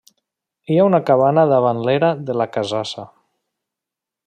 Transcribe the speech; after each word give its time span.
Hi 0.69 0.77
ha 0.83 0.87
una 0.91 0.99
cabana 1.09 1.43
davant 1.51 1.83
l'era 1.89 2.11
de 2.31 2.37
la 2.41 2.49
Casassa. 2.57 3.07